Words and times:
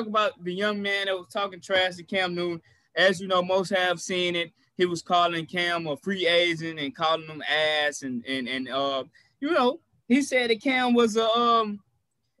talk 0.00 0.08
about 0.08 0.44
the 0.44 0.52
young 0.52 0.80
man 0.80 1.06
that 1.06 1.16
was 1.16 1.28
talking 1.32 1.60
trash 1.60 1.96
to 1.96 2.02
Cam 2.02 2.34
Newton. 2.34 2.60
As 2.96 3.20
you 3.20 3.28
know, 3.28 3.42
most 3.42 3.70
have 3.70 4.00
seen 4.00 4.34
it. 4.34 4.52
He 4.76 4.86
was 4.86 5.02
calling 5.02 5.46
Cam 5.46 5.86
a 5.86 5.96
free 5.96 6.26
agent 6.26 6.78
and 6.78 6.94
calling 6.94 7.26
him 7.26 7.42
ass 7.42 8.02
and 8.02 8.24
and 8.26 8.48
and 8.48 8.68
uh, 8.68 9.04
you 9.40 9.50
know, 9.50 9.80
he 10.08 10.22
said 10.22 10.50
that 10.50 10.62
Cam 10.62 10.94
was 10.94 11.16
a 11.16 11.28
um 11.28 11.80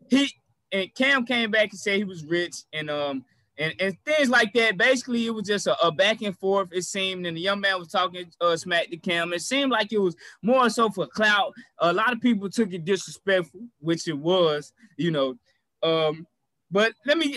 he 0.08 0.30
and 0.72 0.92
Cam 0.94 1.26
came 1.26 1.50
back 1.50 1.70
and 1.70 1.78
said 1.78 1.96
he 1.96 2.04
was 2.04 2.24
rich 2.24 2.56
and 2.72 2.90
um 2.90 3.24
and, 3.58 3.74
and 3.78 3.96
things 4.06 4.30
like 4.30 4.54
that. 4.54 4.78
Basically, 4.78 5.26
it 5.26 5.34
was 5.34 5.46
just 5.46 5.66
a, 5.66 5.78
a, 5.84 5.92
back 5.92 6.22
and 6.22 6.36
forth. 6.38 6.70
It 6.72 6.84
seemed, 6.84 7.26
and 7.26 7.36
the 7.36 7.42
young 7.42 7.60
man 7.60 7.78
was 7.78 7.88
talking 7.88 8.32
uh, 8.40 8.56
smack 8.56 8.88
to 8.88 8.96
Cam. 8.96 9.34
It 9.34 9.42
seemed 9.42 9.70
like 9.70 9.92
it 9.92 9.98
was 9.98 10.16
more 10.40 10.70
so 10.70 10.88
for 10.88 11.06
clout. 11.06 11.52
A 11.78 11.92
lot 11.92 12.14
of 12.14 12.22
people 12.22 12.48
took 12.48 12.72
it 12.72 12.86
disrespectful, 12.86 13.60
which 13.80 14.08
it 14.08 14.16
was, 14.16 14.72
you 14.96 15.10
know. 15.10 15.34
Um, 15.82 16.26
but 16.70 16.92
let 17.04 17.18
me, 17.18 17.36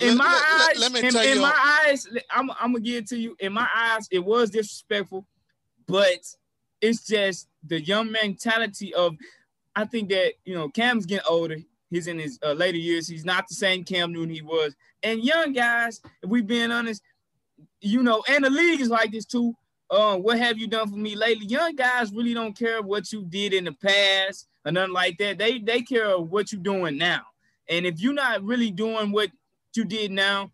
in 0.00 0.16
my 0.16 0.24
let, 0.24 0.70
eyes, 0.70 0.80
let, 0.80 0.92
let 0.92 1.26
in, 1.26 1.36
in 1.36 1.42
my 1.42 1.82
eyes, 1.88 2.06
I'm, 2.30 2.50
I'm 2.52 2.72
gonna 2.72 2.80
give 2.80 3.02
it 3.02 3.08
to 3.08 3.18
you. 3.18 3.36
In 3.40 3.52
my 3.52 3.68
eyes, 3.74 4.06
it 4.10 4.20
was 4.24 4.50
disrespectful, 4.50 5.26
but 5.88 6.20
it's 6.80 7.06
just 7.06 7.48
the 7.66 7.80
young 7.80 8.10
mentality 8.12 8.94
of. 8.94 9.16
I 9.76 9.84
think 9.84 10.08
that 10.10 10.32
you 10.44 10.54
know 10.54 10.68
Cam's 10.68 11.06
getting 11.06 11.26
older. 11.28 11.56
He's 11.90 12.06
in 12.06 12.18
his 12.18 12.38
uh, 12.44 12.52
later 12.52 12.78
years. 12.78 13.08
He's 13.08 13.24
not 13.24 13.48
the 13.48 13.54
same 13.54 13.84
Cam 13.84 14.12
Newton 14.12 14.34
he 14.34 14.42
was. 14.42 14.74
And 15.02 15.24
young 15.24 15.52
guys, 15.52 16.00
if 16.22 16.28
we 16.30 16.42
being 16.42 16.70
honest, 16.70 17.02
you 17.80 18.02
know, 18.02 18.22
and 18.28 18.44
the 18.44 18.50
league 18.50 18.80
is 18.80 18.90
like 18.90 19.12
this 19.12 19.24
too. 19.24 19.54
Uh, 19.90 20.16
what 20.16 20.38
have 20.38 20.56
you 20.56 20.68
done 20.68 20.88
for 20.88 20.96
me 20.96 21.16
lately? 21.16 21.46
Young 21.46 21.74
guys 21.74 22.12
really 22.12 22.34
don't 22.34 22.56
care 22.56 22.80
what 22.80 23.10
you 23.12 23.24
did 23.24 23.52
in 23.52 23.64
the 23.64 23.72
past 23.72 24.46
or 24.64 24.70
nothing 24.70 24.92
like 24.92 25.18
that. 25.18 25.38
They 25.38 25.58
they 25.58 25.82
care 25.82 26.16
what 26.18 26.52
you're 26.52 26.62
doing 26.62 26.96
now. 26.96 27.22
And 27.70 27.86
if 27.86 28.00
you're 28.00 28.12
not 28.12 28.42
really 28.42 28.70
doing 28.70 29.12
what 29.12 29.30
you 29.74 29.84
did 29.84 30.10
now, 30.10 30.50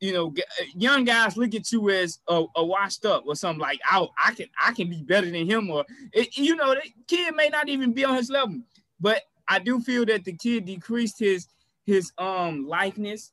you 0.00 0.12
know, 0.12 0.34
young 0.74 1.04
guys 1.04 1.36
look 1.36 1.54
at 1.54 1.70
you 1.70 1.88
as 1.90 2.18
a, 2.28 2.44
a 2.56 2.64
washed 2.64 3.04
up 3.04 3.24
or 3.26 3.36
something 3.36 3.60
like, 3.60 3.80
oh, 3.92 4.08
I 4.22 4.34
can 4.34 4.48
I 4.60 4.72
can 4.72 4.90
be 4.90 5.02
better 5.02 5.30
than 5.30 5.48
him, 5.48 5.70
or 5.70 5.84
it, 6.12 6.36
you 6.36 6.56
know, 6.56 6.74
the 6.74 6.82
kid 7.06 7.34
may 7.34 7.48
not 7.48 7.68
even 7.68 7.92
be 7.92 8.04
on 8.04 8.16
his 8.16 8.30
level. 8.30 8.60
But 9.00 9.22
I 9.46 9.58
do 9.58 9.80
feel 9.80 10.04
that 10.06 10.24
the 10.24 10.32
kid 10.32 10.64
decreased 10.64 11.18
his 11.18 11.46
his 11.86 12.12
um 12.18 12.66
likeness. 12.66 13.32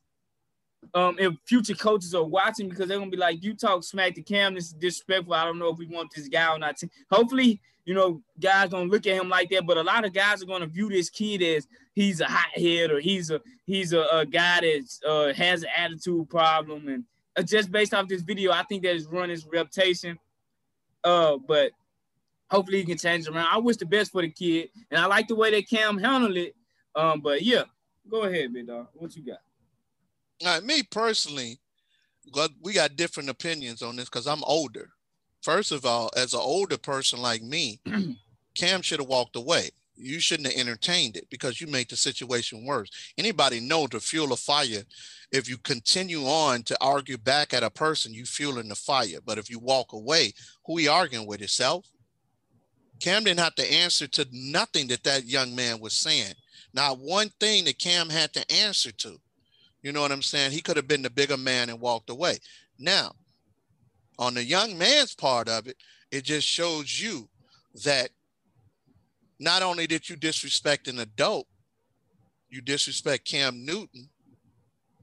Um, 0.93 1.15
if 1.19 1.33
future 1.45 1.75
coaches 1.75 2.15
are 2.15 2.23
watching, 2.23 2.67
because 2.67 2.87
they're 2.87 2.97
gonna 2.99 3.11
be 3.11 3.17
like, 3.17 3.43
"You 3.43 3.53
talk 3.53 3.83
smack 3.83 4.15
to 4.15 4.21
Cam, 4.21 4.55
this 4.55 4.67
is 4.67 4.73
disrespectful. 4.73 5.33
I 5.33 5.45
don't 5.45 5.59
know 5.59 5.69
if 5.69 5.77
we 5.77 5.87
want 5.87 6.11
this 6.15 6.27
guy 6.27 6.51
or 6.51 6.59
not." 6.59 6.81
Hopefully, 7.11 7.61
you 7.85 7.93
know, 7.93 8.21
guys 8.39 8.69
don't 8.69 8.89
look 8.89 9.07
at 9.07 9.19
him 9.19 9.29
like 9.29 9.49
that. 9.49 9.65
But 9.65 9.77
a 9.77 9.83
lot 9.83 10.05
of 10.05 10.13
guys 10.13 10.41
are 10.41 10.45
gonna 10.45 10.67
view 10.67 10.89
this 10.89 11.09
kid 11.09 11.41
as 11.41 11.67
he's 11.93 12.21
a 12.21 12.25
hothead 12.25 12.91
or 12.91 12.99
he's 12.99 13.31
a 13.31 13.41
he's 13.65 13.93
a, 13.93 14.05
a 14.11 14.25
guy 14.25 14.61
that 14.61 14.99
uh, 15.07 15.33
has 15.33 15.63
an 15.63 15.69
attitude 15.75 16.29
problem, 16.29 16.87
and 16.87 17.03
uh, 17.35 17.43
just 17.43 17.71
based 17.71 17.93
off 17.93 18.07
this 18.07 18.21
video, 18.21 18.51
I 18.51 18.63
think 18.63 18.83
that 18.83 18.93
has 18.93 19.07
run 19.07 19.29
his 19.29 19.45
reputation. 19.45 20.17
Uh, 21.03 21.37
but 21.37 21.71
hopefully 22.49 22.79
he 22.79 22.85
can 22.85 22.97
change 22.97 23.27
around. 23.27 23.47
I 23.51 23.57
wish 23.57 23.77
the 23.77 23.85
best 23.85 24.11
for 24.11 24.21
the 24.21 24.29
kid, 24.29 24.69
and 24.89 24.99
I 24.99 25.05
like 25.05 25.27
the 25.27 25.35
way 25.35 25.51
that 25.51 25.69
Cam 25.69 25.97
handled 25.97 26.37
it. 26.37 26.55
Um, 26.95 27.21
but 27.21 27.41
yeah, 27.41 27.63
go 28.09 28.23
ahead, 28.23 28.53
big 28.53 28.67
dog. 28.67 28.87
What 28.93 29.15
you 29.15 29.25
got? 29.25 29.39
All 30.45 30.55
right, 30.55 30.63
me 30.63 30.83
personally, 30.83 31.59
we 32.61 32.73
got 32.73 32.95
different 32.95 33.29
opinions 33.29 33.81
on 33.81 33.95
this 33.95 34.05
because 34.05 34.27
I'm 34.27 34.43
older. 34.43 34.89
First 35.41 35.71
of 35.71 35.85
all, 35.85 36.11
as 36.15 36.33
an 36.33 36.39
older 36.41 36.77
person 36.77 37.21
like 37.21 37.41
me, 37.41 37.79
Cam 38.55 38.81
should 38.81 38.99
have 38.99 39.09
walked 39.09 39.35
away. 39.35 39.69
You 39.95 40.19
shouldn't 40.19 40.51
have 40.51 40.59
entertained 40.59 41.17
it 41.17 41.27
because 41.29 41.61
you 41.61 41.67
made 41.67 41.89
the 41.89 41.95
situation 41.95 42.65
worse. 42.65 42.89
Anybody 43.17 43.59
know 43.59 43.87
to 43.87 43.99
fuel 43.99 44.33
a 44.33 44.35
fire, 44.35 44.83
if 45.31 45.49
you 45.49 45.57
continue 45.57 46.25
on 46.25 46.63
to 46.63 46.77
argue 46.81 47.17
back 47.17 47.53
at 47.53 47.63
a 47.63 47.69
person, 47.69 48.13
you 48.13 48.25
fueling 48.25 48.67
the 48.67 48.75
fire. 48.75 49.19
But 49.25 49.37
if 49.37 49.49
you 49.49 49.59
walk 49.59 49.93
away, 49.93 50.33
who 50.65 50.77
are 50.77 50.81
you 50.81 50.91
arguing 50.91 51.27
with 51.27 51.41
yourself? 51.41 51.87
Cam 52.99 53.23
didn't 53.23 53.39
have 53.39 53.55
to 53.55 53.73
answer 53.73 54.07
to 54.07 54.27
nothing 54.31 54.87
that 54.87 55.03
that 55.03 55.25
young 55.25 55.55
man 55.55 55.79
was 55.79 55.93
saying. 55.93 56.33
Not 56.73 56.99
one 56.99 57.29
thing 57.39 57.65
that 57.65 57.79
Cam 57.79 58.09
had 58.09 58.33
to 58.33 58.51
answer 58.51 58.91
to. 58.91 59.19
You 59.81 59.91
know 59.91 60.01
what 60.01 60.11
I'm 60.11 60.21
saying? 60.21 60.51
He 60.51 60.61
could 60.61 60.77
have 60.77 60.87
been 60.87 61.01
the 61.01 61.09
bigger 61.09 61.37
man 61.37 61.69
and 61.69 61.79
walked 61.79 62.09
away. 62.09 62.37
Now, 62.77 63.13
on 64.21 64.35
the 64.35 64.43
young 64.43 64.77
man's 64.77 65.15
part 65.15 65.49
of 65.49 65.67
it, 65.67 65.75
it 66.11 66.23
just 66.23 66.47
shows 66.47 67.01
you 67.01 67.27
that 67.83 68.11
not 69.39 69.63
only 69.63 69.87
did 69.87 70.07
you 70.07 70.15
disrespect 70.15 70.87
an 70.87 70.99
adult, 70.99 71.47
you 72.47 72.61
disrespect 72.61 73.25
Cam 73.25 73.65
Newton, 73.65 74.09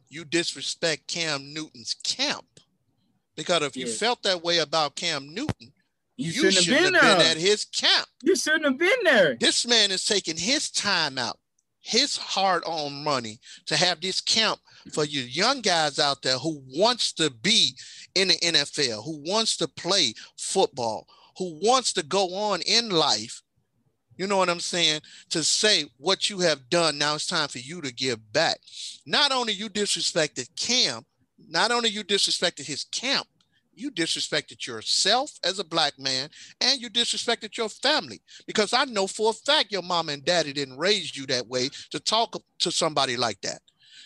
you 0.09 0.25
disrespect 0.25 1.09
Cam 1.09 1.53
Newton's 1.53 1.97
camp. 2.05 2.47
Because 3.37 3.63
if 3.63 3.77
you 3.77 3.89
felt 3.89 4.23
that 4.23 4.43
way 4.43 4.59
about 4.59 4.95
Cam 4.95 5.35
Newton, 5.35 5.73
you, 6.17 6.31
shouldn't, 6.31 6.55
you 6.55 6.63
shouldn't 6.63 6.97
have, 6.97 7.03
been, 7.03 7.11
have 7.11 7.19
been, 7.19 7.27
at 7.27 7.37
his 7.37 7.65
camp. 7.65 8.07
You 8.23 8.37
shouldn't 8.37 8.65
have 8.65 8.79
been 8.79 8.99
there. 9.03 9.37
This 9.39 9.67
man 9.67 9.91
is 9.91 10.05
taking 10.05 10.37
his 10.37 10.71
time 10.71 11.19
out, 11.19 11.39
his 11.89 12.19
hard-earned 12.19 13.03
money 13.03 13.41
to 13.65 13.75
have 13.75 13.99
this 14.03 14.21
camp 14.21 14.61
for 14.93 15.05
you 15.05 15.23
young 15.23 15.63
guys 15.63 15.99
out 15.99 16.21
there 16.21 16.37
who 16.37 16.63
wants 16.77 17.15
to 17.15 17.31
be 17.31 17.75
in 18.15 18.29
the 18.29 18.35
NFL, 18.35 19.03
who 19.07 19.23
wants 19.27 19.57
to 19.57 19.67
play 19.67 20.13
football, 20.37 21.07
who 21.39 21.59
wants 21.63 21.95
to 21.95 22.03
go 22.03 22.35
on 22.35 22.61
in 22.67 22.91
life. 22.91 23.41
You 24.19 24.27
know 24.27 24.37
what 24.37 24.51
I'm 24.51 24.61
saying? 24.61 25.01
To 25.31 25.43
say 25.43 25.87
what 25.97 26.29
you 26.29 26.41
have 26.41 26.69
done, 26.69 26.99
now 26.99 27.15
it's 27.15 27.27
time 27.27 27.49
for 27.49 27.59
you 27.59 27.81
to 27.81 27.95
give 27.95 28.35
back. 28.35 28.59
Not 29.07 29.33
only 29.33 29.55
you 29.55 29.71
disrespected 29.71 30.49
Cam, 30.57 31.07
not 31.49 31.71
only 31.71 31.89
you 31.89 32.05
disrespected 32.05 32.67
his 32.67 32.85
camp, 32.85 33.27
you 33.79 33.91
disrespected 33.91 34.67
yourself 34.67 35.33
as 35.45 35.59
a 35.59 35.65
black 35.65 35.99
man 35.99 36.29
and 36.61 36.81
you 36.81 36.91
disrespected 36.91 37.57
your 37.57 37.69
family 37.69 38.21
because 38.47 38.73
I 38.73 38.85
know 38.85 39.07
for 39.07 39.31
a 39.31 39.35
fact 39.35 39.73
your 39.73 39.83
mom 39.83 40.09
and 40.09 40.25
daddy 40.25 40.53
didn't 40.53 40.79
raise 40.79 41.17
you 41.17 41.27
that 41.27 41.47
way 41.47 41.71
to 41.91 42.01
talk 42.01 42.41
to 42.61 42.71
somebody 42.71 43.17
like 43.17 43.41
that. 43.43 43.61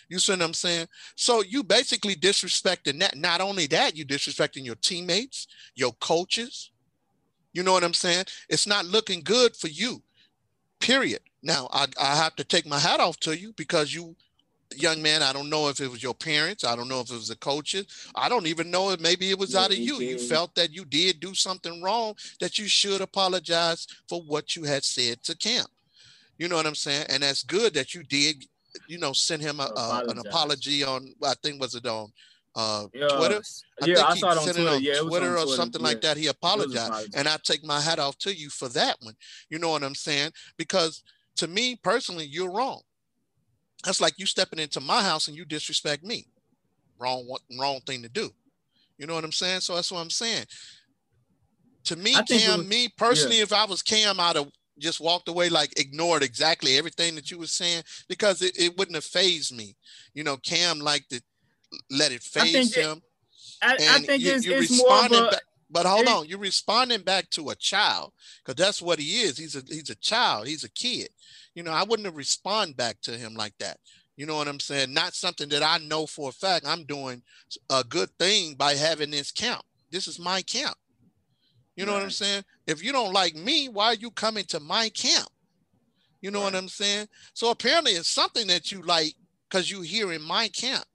You 0.09 0.19
see 0.19 0.33
what 0.33 0.41
I'm 0.41 0.53
saying? 0.53 0.87
So 1.15 1.41
you 1.41 1.63
basically 1.63 2.15
disrespecting 2.15 2.99
that. 2.99 3.17
Not 3.17 3.41
only 3.41 3.67
that, 3.67 3.95
you 3.95 4.05
disrespecting 4.05 4.65
your 4.65 4.75
teammates, 4.75 5.47
your 5.75 5.93
coaches. 5.93 6.71
You 7.53 7.63
know 7.63 7.71
what 7.71 7.83
I'm 7.83 7.93
saying? 7.93 8.25
It's 8.49 8.67
not 8.67 8.85
looking 8.85 9.21
good 9.21 9.55
for 9.55 9.67
you, 9.67 10.01
period. 10.79 11.21
Now, 11.41 11.67
I, 11.71 11.87
I 11.99 12.15
have 12.15 12.35
to 12.37 12.43
take 12.43 12.65
my 12.65 12.79
hat 12.79 12.99
off 12.99 13.19
to 13.21 13.37
you 13.37 13.53
because 13.53 13.93
you 13.93 14.15
young 14.77 15.01
man, 15.01 15.21
I 15.21 15.33
don't 15.33 15.49
know 15.49 15.69
if 15.69 15.79
it 15.79 15.89
was 15.89 16.03
your 16.03 16.13
parents. 16.13 16.63
I 16.63 16.75
don't 16.75 16.87
know 16.87 17.01
if 17.01 17.09
it 17.09 17.15
was 17.15 17.27
the 17.27 17.35
coaches. 17.37 17.85
I 18.15 18.29
don't 18.29 18.47
even 18.47 18.71
know 18.71 18.91
if 18.91 18.99
maybe 18.99 19.29
it 19.29 19.39
was 19.39 19.55
out 19.55 19.71
of 19.71 19.77
you. 19.77 19.99
You 19.99 20.17
felt 20.17 20.55
that 20.55 20.71
you 20.71 20.85
did 20.85 21.19
do 21.19 21.33
something 21.33 21.81
wrong, 21.81 22.15
that 22.39 22.57
you 22.57 22.67
should 22.67 23.01
apologize 23.01 23.87
for 24.07 24.21
what 24.21 24.55
you 24.55 24.63
had 24.63 24.83
said 24.83 25.23
to 25.23 25.37
camp. 25.37 25.67
You 26.37 26.47
know 26.47 26.55
what 26.55 26.65
I'm 26.65 26.75
saying? 26.75 27.05
And 27.09 27.23
that's 27.23 27.43
good 27.43 27.73
that 27.75 27.93
you 27.93 28.03
did, 28.03 28.45
you 28.87 28.97
know, 28.97 29.13
send 29.13 29.41
him 29.41 29.59
a, 29.59 29.71
a, 29.75 30.03
an 30.07 30.19
apology 30.19 30.83
on, 30.83 31.13
I 31.23 31.33
think 31.41 31.61
was 31.61 31.75
it 31.75 31.85
on 31.85 32.11
uh, 32.55 32.85
yeah, 32.93 33.07
Twitter. 33.07 33.41
I 33.81 33.85
yeah, 33.85 34.03
I 34.03 34.15
saw 34.15 34.31
it 34.31 34.37
on 34.37 34.43
Twitter. 34.43 34.69
On 34.69 34.81
yeah, 34.81 34.99
Twitter 34.99 35.37
or 35.37 35.47
something 35.47 35.81
yeah. 35.81 35.87
like 35.87 36.01
that. 36.01 36.17
He 36.17 36.27
apologized, 36.27 37.15
and 37.15 37.27
I 37.27 37.37
take 37.43 37.63
my 37.65 37.79
hat 37.79 37.99
off 37.99 38.17
to 38.19 38.33
you 38.33 38.49
for 38.49 38.69
that 38.69 38.97
one. 39.01 39.15
You 39.49 39.59
know 39.59 39.69
what 39.69 39.83
I'm 39.83 39.95
saying? 39.95 40.31
Because 40.57 41.03
to 41.37 41.47
me 41.47 41.79
personally, 41.83 42.25
you're 42.25 42.51
wrong. 42.51 42.81
That's 43.83 44.01
like 44.01 44.17
you 44.17 44.25
stepping 44.25 44.59
into 44.59 44.79
my 44.79 45.01
house 45.01 45.27
and 45.27 45.35
you 45.35 45.45
disrespect 45.45 46.03
me. 46.03 46.25
Wrong, 46.99 47.27
wrong 47.59 47.81
thing 47.85 48.01
to 48.03 48.09
do. 48.09 48.29
You 48.97 49.07
know 49.07 49.15
what 49.15 49.25
I'm 49.25 49.31
saying? 49.31 49.61
So 49.61 49.75
that's 49.75 49.91
what 49.91 49.99
I'm 49.99 50.09
saying. 50.09 50.45
To 51.85 51.95
me, 51.95 52.13
Cam, 52.13 52.59
was, 52.59 52.67
me 52.67 52.87
personally, 52.97 53.37
yeah. 53.37 53.43
if 53.43 53.51
I 53.51 53.65
was 53.65 53.81
Cam, 53.81 54.19
I'd 54.19 54.37
have 54.37 54.49
just 54.79 55.01
walked 55.01 55.27
away, 55.27 55.49
like 55.49 55.77
ignored 55.77 56.23
exactly 56.23 56.77
everything 56.77 57.15
that 57.15 57.29
you 57.29 57.37
were 57.37 57.47
saying 57.47 57.83
because 58.07 58.41
it, 58.41 58.57
it 58.57 58.77
wouldn't 58.77 58.95
have 58.95 59.03
phased 59.03 59.55
me. 59.55 59.75
You 60.13 60.23
know, 60.23 60.37
Cam 60.37 60.79
liked 60.79 61.09
to 61.09 61.21
let 61.91 62.11
it 62.11 62.23
phase 62.23 62.73
him. 62.73 62.97
It, 62.97 63.03
I, 63.61 63.73
I, 63.73 63.99
think 63.99 64.23
you, 64.23 64.31
it's, 64.31 64.45
it's 64.45 64.77
more 64.77 65.05
of 65.05 65.11
a, 65.11 65.31
back, 65.31 65.41
but 65.73 65.85
hold 65.85 66.07
on, 66.07 66.27
you're 66.27 66.39
responding 66.39 67.01
back 67.01 67.29
to 67.31 67.49
a 67.49 67.55
child 67.55 68.13
because 68.45 68.55
that's 68.55 68.81
what 68.81 68.99
he 68.99 69.21
is. 69.21 69.37
He's 69.37 69.55
a 69.55 69.63
he's 69.67 69.89
a 69.89 69.95
child. 69.95 70.47
He's 70.47 70.63
a 70.63 70.71
kid 70.71 71.09
you 71.55 71.63
know, 71.63 71.71
I 71.71 71.83
wouldn't 71.83 72.05
have 72.05 72.15
respond 72.15 72.75
back 72.75 72.99
to 73.01 73.11
him 73.11 73.35
like 73.35 73.57
that. 73.59 73.77
You 74.15 74.25
know 74.25 74.35
what 74.35 74.47
I'm 74.47 74.59
saying? 74.59 74.93
Not 74.93 75.13
something 75.13 75.49
that 75.49 75.63
I 75.63 75.77
know 75.79 76.05
for 76.05 76.29
a 76.29 76.33
fact 76.33 76.67
I'm 76.67 76.83
doing 76.83 77.21
a 77.71 77.83
good 77.83 78.09
thing 78.19 78.55
by 78.55 78.73
having 78.73 79.11
this 79.11 79.31
camp. 79.31 79.61
This 79.91 80.07
is 80.07 80.19
my 80.19 80.41
camp. 80.43 80.75
You 81.75 81.85
know 81.85 81.93
right. 81.93 81.99
what 81.99 82.03
I'm 82.03 82.11
saying? 82.11 82.43
If 82.67 82.83
you 82.83 82.91
don't 82.91 83.13
like 83.13 83.35
me, 83.35 83.69
why 83.69 83.87
are 83.87 83.95
you 83.95 84.11
coming 84.11 84.45
to 84.45 84.59
my 84.59 84.89
camp? 84.89 85.27
You 86.21 86.29
know 86.29 86.39
right. 86.39 86.53
what 86.53 86.55
I'm 86.55 86.69
saying? 86.69 87.07
So 87.33 87.49
apparently 87.49 87.93
it's 87.93 88.09
something 88.09 88.47
that 88.47 88.71
you 88.71 88.81
like 88.83 89.13
because 89.49 89.69
you 89.69 89.81
here 89.81 90.13
in 90.13 90.21
my 90.21 90.47
camp. 90.49 90.85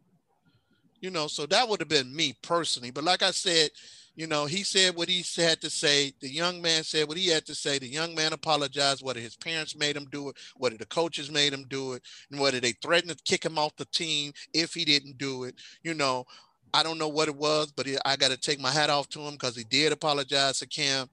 You 1.01 1.11
know, 1.11 1.29
so 1.29 1.47
that 1.47 1.69
would 1.69 1.81
have 1.81 1.89
been 1.89 2.15
me 2.15 2.35
personally. 2.43 2.91
But 2.91 3.05
like 3.05 3.23
I 3.23 3.31
said, 3.31 3.71
You 4.19 4.27
know, 4.27 4.47
he 4.47 4.65
said 4.65 4.97
what 4.97 5.09
he 5.09 5.23
had 5.41 5.61
to 5.61 5.71
say. 5.71 6.13
The 6.19 6.29
young 6.29 6.61
man 6.61 6.83
said 6.83 7.07
what 7.07 7.17
he 7.17 7.29
had 7.29 7.47
to 7.47 7.55
say. 7.55 7.79
The 7.79 7.87
young 7.87 8.17
man 8.17 8.33
apologized, 8.33 9.01
whether 9.01 9.21
his 9.21 9.37
parents 9.37 9.77
made 9.77 9.97
him 9.97 10.07
do 10.11 10.31
it, 10.31 10.37
whether 10.57 10.77
the 10.77 10.87
coaches 10.87 11.31
made 11.31 11.53
him 11.53 11.65
do 11.69 11.93
it, 11.93 12.03
and 12.33 12.41
whether 12.41 12.59
they 12.59 12.73
threatened 12.73 13.17
to 13.17 13.23
kick 13.23 13.45
him 13.45 13.61
off 13.61 13.77
the 13.77 13.85
team 13.85 14.33
if 14.53 14.75
he 14.75 14.85
didn't 14.85 15.19
do 15.19 15.45
it. 15.45 15.55
You 15.85 15.95
know, 15.95 16.27
I 16.75 16.83
don't 16.83 16.99
know 16.99 17.07
what 17.07 17.29
it 17.29 17.37
was, 17.37 17.71
but 17.71 17.87
I 18.05 18.17
got 18.17 18.33
to 18.33 18.37
take 18.37 18.59
my 18.59 18.73
hat 18.73 18.91
off 18.91 19.09
to 19.11 19.21
him 19.21 19.35
because 19.35 19.55
he 19.55 19.63
did 19.63 19.93
apologize 19.93 20.59
to 20.59 20.67
Cam. 20.67 21.09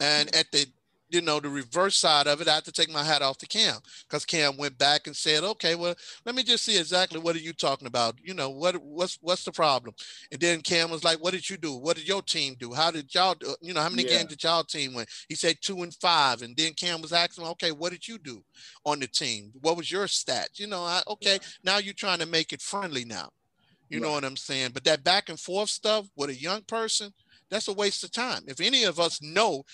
And 0.00 0.34
at 0.34 0.50
the 0.50 0.64
you 1.10 1.22
know, 1.22 1.40
the 1.40 1.48
reverse 1.48 1.96
side 1.96 2.26
of 2.26 2.40
it, 2.40 2.48
I 2.48 2.54
have 2.54 2.64
to 2.64 2.72
take 2.72 2.92
my 2.92 3.02
hat 3.02 3.22
off 3.22 3.38
to 3.38 3.46
Cam 3.46 3.76
because 4.08 4.24
Cam 4.24 4.56
went 4.56 4.76
back 4.78 5.06
and 5.06 5.16
said, 5.16 5.42
okay, 5.42 5.74
well, 5.74 5.94
let 6.24 6.34
me 6.34 6.42
just 6.42 6.64
see 6.64 6.78
exactly 6.78 7.18
what 7.18 7.36
are 7.36 7.40
you 7.40 7.52
talking 7.52 7.86
about? 7.86 8.16
You 8.22 8.34
know, 8.34 8.50
what 8.50 8.76
what's 8.82 9.18
what's 9.20 9.44
the 9.44 9.52
problem? 9.52 9.94
And 10.30 10.40
then 10.40 10.60
Cam 10.60 10.90
was 10.90 11.04
like, 11.04 11.18
what 11.22 11.32
did 11.32 11.48
you 11.48 11.56
do? 11.56 11.74
What 11.74 11.96
did 11.96 12.06
your 12.06 12.22
team 12.22 12.56
do? 12.58 12.72
How 12.72 12.90
did 12.90 13.14
y'all 13.14 13.34
do? 13.34 13.54
You 13.60 13.74
know, 13.74 13.80
how 13.80 13.88
many 13.88 14.04
yeah. 14.04 14.18
games 14.18 14.30
did 14.30 14.42
y'all 14.42 14.64
team 14.64 14.94
win? 14.94 15.06
He 15.28 15.34
said 15.34 15.56
two 15.60 15.82
and 15.82 15.94
five. 15.94 16.42
And 16.42 16.56
then 16.56 16.74
Cam 16.74 17.00
was 17.00 17.12
asking, 17.12 17.46
okay, 17.46 17.72
what 17.72 17.92
did 17.92 18.06
you 18.06 18.18
do 18.18 18.42
on 18.84 19.00
the 19.00 19.06
team? 19.06 19.52
What 19.60 19.76
was 19.76 19.90
your 19.90 20.06
stats? 20.06 20.58
You 20.58 20.66
know, 20.66 20.82
I, 20.82 21.02
okay, 21.08 21.34
yeah. 21.34 21.48
now 21.64 21.78
you're 21.78 21.94
trying 21.94 22.18
to 22.18 22.26
make 22.26 22.52
it 22.52 22.62
friendly 22.62 23.04
now. 23.04 23.30
You 23.88 24.00
right. 24.00 24.06
know 24.06 24.12
what 24.12 24.24
I'm 24.24 24.36
saying? 24.36 24.72
But 24.74 24.84
that 24.84 25.04
back 25.04 25.28
and 25.30 25.40
forth 25.40 25.70
stuff 25.70 26.06
with 26.16 26.30
a 26.30 26.34
young 26.34 26.62
person, 26.62 27.12
that's 27.50 27.68
a 27.68 27.72
waste 27.72 28.04
of 28.04 28.12
time. 28.12 28.42
If 28.46 28.60
any 28.60 28.84
of 28.84 29.00
us 29.00 29.22
know 29.22 29.64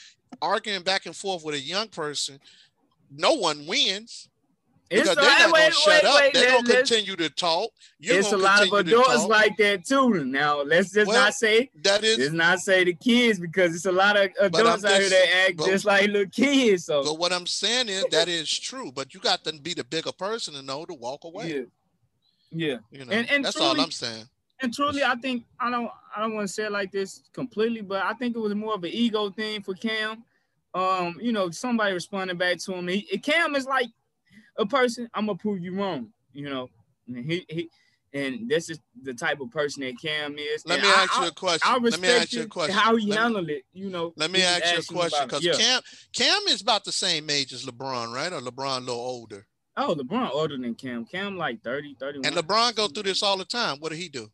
arguing 0.41 0.83
back 0.83 1.07
and 1.07 1.17
forth 1.17 1.45
with 1.45 1.55
a 1.55 1.61
young 1.61 1.89
person, 1.89 2.39
no 3.11 3.35
one 3.35 3.67
wins. 3.67 4.29
Because 4.91 5.09
it's 5.09 5.17
they're 5.17 5.39
not 5.39 5.53
wait, 5.53 5.61
gonna 5.61 5.73
shut 5.73 6.03
wait, 6.05 6.27
up. 6.27 6.33
They're 6.33 6.51
gonna 6.51 6.75
continue 6.75 7.17
to 7.17 7.31
talk. 7.31 7.71
You're 7.99 8.19
it's 8.19 8.33
a 8.33 8.37
lot 8.37 8.67
of 8.67 8.73
adults 8.73 9.25
like 9.25 9.57
that 9.57 9.87
too. 9.87 10.25
Now 10.25 10.63
let's 10.63 10.93
just 10.93 11.09
well, 11.09 11.25
not 11.25 11.35
say 11.35 11.71
that 11.83 12.05
is 12.05 12.19
let's 12.19 12.33
not 12.33 12.59
say 12.59 12.85
the 12.85 12.95
kids 12.95 13.41
because 13.41 13.75
it's 13.75 13.87
a 13.87 13.93
lot 13.93 14.17
of 14.17 14.29
adults 14.41 14.85
out 14.85 15.01
here 15.01 15.09
that 15.09 15.47
act 15.49 15.57
but, 15.57 15.67
just 15.67 15.87
like 15.87 16.09
little 16.09 16.31
kids. 16.31 16.85
So 16.85 17.03
but 17.03 17.19
what 17.19 17.33
I'm 17.33 17.47
saying 17.47 17.89
is 17.89 18.05
that 18.11 18.29
is 18.29 18.57
true, 18.57 18.93
but 18.93 19.15
you 19.15 19.21
got 19.21 19.43
to 19.45 19.59
be 19.59 19.73
the 19.73 19.85
bigger 19.85 20.13
person 20.13 20.53
to 20.55 20.63
know 20.63 20.85
to 20.85 20.95
walk 20.95 21.25
away. 21.25 21.49
Yeah. 21.49 21.63
Yeah. 22.51 22.77
You 22.93 23.07
know, 23.07 23.13
and, 23.13 23.29
and 23.31 23.45
that's 23.45 23.57
truly, 23.57 23.69
all 23.69 23.81
I'm 23.81 23.91
saying. 23.91 24.27
And 24.65 24.73
truly, 24.73 25.05
I 25.05 25.15
think 25.17 25.45
I 25.61 25.71
don't 25.71 25.91
I 26.17 26.23
don't 26.23 26.35
want 26.35 26.49
to 26.49 26.53
say 26.53 26.65
it 26.65 26.73
like 26.73 26.91
this 26.91 27.21
completely, 27.35 27.83
but 27.83 28.03
I 28.03 28.15
think 28.15 28.35
it 28.35 28.39
was 28.39 28.55
more 28.55 28.75
of 28.75 28.83
an 28.83 28.91
ego 28.91 29.29
thing 29.29 29.61
for 29.63 29.75
Cam. 29.75 30.25
Um, 30.73 31.19
you 31.21 31.33
know, 31.33 31.51
somebody 31.51 31.93
responded 31.93 32.39
back 32.39 32.57
to 32.61 32.73
him. 32.73 32.89
He, 32.89 33.03
Cam 33.19 33.55
is 33.57 33.67
like 33.67 33.89
a 34.57 34.65
person. 34.65 35.11
I'm 35.13 35.27
gonna 35.27 35.37
prove 35.37 35.63
you 35.63 35.77
wrong. 35.77 36.09
You 36.33 36.49
know, 36.49 36.71
and 37.07 37.31
he 37.31 37.45
he. 37.47 37.71
And 38.15 38.49
this 38.49 38.71
is 38.71 38.79
the 39.03 39.13
type 39.13 39.41
of 39.41 39.51
person 39.51 39.83
that 39.83 40.01
Cam 40.01 40.39
is. 40.39 40.65
Let 40.65 40.79
and 40.79 40.85
me 40.85 40.89
I, 40.89 41.03
ask 41.03 41.21
you 41.21 41.27
a 41.27 41.33
question. 41.33 41.71
I, 41.71 41.75
I 41.75 41.79
let 41.79 42.01
me 42.01 42.09
ask 42.09 42.33
you 42.33 42.43
a 42.45 42.47
question. 42.47 42.75
How 42.75 42.97
he 42.97 43.11
handled 43.11 43.49
me, 43.49 43.55
it, 43.55 43.65
you 43.73 43.91
know. 43.91 44.15
Let 44.17 44.31
me 44.31 44.43
ask 44.43 44.73
you 44.73 44.79
a 44.79 44.99
question 44.99 45.27
because 45.27 45.45
yeah. 45.45 45.53
Cam 45.53 45.83
Cam 46.15 46.43
is 46.49 46.63
about 46.63 46.85
the 46.85 46.93
same 46.93 47.29
age 47.29 47.53
as 47.53 47.67
LeBron, 47.67 48.15
right? 48.15 48.33
Or 48.33 48.41
LeBron 48.41 48.79
a 48.79 48.81
little 48.81 48.95
older? 48.95 49.47
Oh, 49.77 49.95
LeBron 49.95 50.31
older 50.31 50.57
than 50.57 50.75
Cam. 50.75 51.05
Cam 51.05 51.37
like 51.37 51.63
30, 51.63 51.97
31. 52.01 52.27
And 52.27 52.37
LeBron 52.37 52.75
go 52.75 52.89
through 52.89 53.03
this 53.03 53.23
all 53.23 53.37
the 53.37 53.45
time. 53.45 53.77
What 53.81 53.91
did 53.91 53.99
he 53.99 54.09
do? 54.09 54.31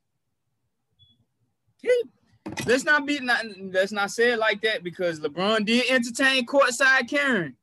Let's 2.66 2.84
not 2.84 3.06
be 3.06 3.20
not 3.20 3.44
let's 3.72 3.92
not 3.92 4.10
say 4.10 4.32
it 4.32 4.38
like 4.38 4.60
that 4.62 4.82
because 4.82 5.20
LeBron 5.20 5.64
did 5.64 5.90
entertain 5.90 6.46
courtside 6.46 7.08
Karen. 7.08 7.56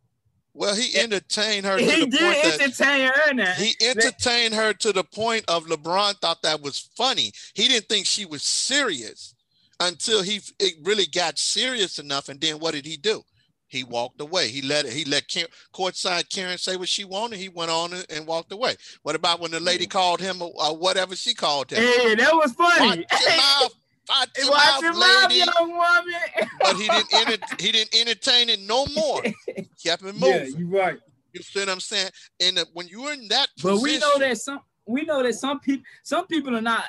Well, 0.54 0.76
he 0.76 0.98
entertained 0.98 1.66
her. 1.68 1.78
he 1.78 2.08
did 2.08 2.62
entertain 2.62 3.12
her 3.12 3.34
now. 3.34 3.54
He 3.54 3.76
entertained 3.82 4.56
her 4.56 4.74
to 4.74 4.92
the 4.92 5.04
point 5.04 5.46
of 5.48 5.68
LeBron 5.68 6.20
thought 6.20 6.42
that 6.42 6.62
was 6.62 6.90
funny. 6.96 7.32
He 7.54 7.68
didn't 7.68 7.88
think 7.88 8.08
she 8.08 8.26
was 8.26 8.42
serious 8.44 9.36
until 9.80 10.24
he 10.24 10.42
it 10.60 10.76
really 10.84 11.06
got 11.06 11.38
serious 11.38 12.00
enough. 12.00 12.30
And 12.30 12.42
then 12.42 12.60
what 12.60 12.74
did 12.74 12.86
he 12.86 12.98
do? 12.98 13.24
He 13.68 13.84
walked 13.84 14.22
away. 14.22 14.48
He 14.48 14.62
let 14.62 14.86
it. 14.86 14.94
He 14.94 15.04
let 15.06 15.28
Karen, 15.28 15.50
courtside 15.74 16.30
Karen 16.30 16.58
say 16.58 16.78
what 16.78 16.88
she 16.88 17.04
wanted. 17.04 17.38
He 17.38 17.50
went 17.50 17.70
on 17.70 17.92
and 18.10 18.26
walked 18.26 18.52
away. 18.52 18.78
What 19.04 19.16
about 19.16 19.42
when 19.42 19.52
the 19.52 19.60
lady 19.60 19.86
called 19.86 20.22
him 20.22 20.42
or 20.42 20.78
whatever 20.78 21.16
she 21.16 21.34
called 21.34 21.72
him? 21.72 21.84
Hey, 21.84 22.16
that 22.16 22.34
was 22.34 22.54
funny. 22.54 23.06
Watch 24.10 24.30
your 24.38 24.46
mouth. 24.46 24.58
Watch 24.58 24.82
your 24.82 24.94
mouth, 24.94 25.00
mouth, 25.00 25.30
lady. 25.30 25.52
young 25.58 25.70
woman. 25.70 26.50
but 26.60 26.76
he 26.76 26.88
didn't 26.88 27.14
enter, 27.14 27.56
he 27.60 27.72
didn't 27.72 27.96
entertain 27.96 28.50
it 28.50 28.60
no 28.62 28.86
more. 28.96 29.22
Kept 29.84 30.04
it 30.04 30.14
moving. 30.14 30.30
Yeah, 30.30 30.44
you're 30.58 30.68
right. 30.68 31.00
You 31.34 31.42
see 31.44 31.60
what 31.60 31.70
I'm 31.70 31.80
saying? 31.80 32.10
And 32.42 32.60
when 32.74 32.88
you're 32.88 33.14
in 33.14 33.28
that 33.28 33.48
position, 33.60 33.78
but 33.78 33.82
we 33.82 33.98
know 34.00 34.18
that 34.20 34.38
some 34.38 34.60
we 34.86 35.04
know 35.04 35.22
that 35.22 35.34
some 35.36 35.60
people 35.60 35.84
some 36.04 36.26
people 36.26 36.56
are 36.56 36.62
not 36.62 36.86